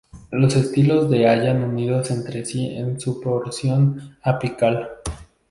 Los 0.31 0.55
estilos 0.55 1.11
de 1.11 1.27
hallan 1.27 1.63
unidos 1.63 2.09
entre 2.09 2.43
sí 2.43 2.71
en 2.75 2.99
su 2.99 3.21
porción 3.21 4.15
apical. 4.23 4.89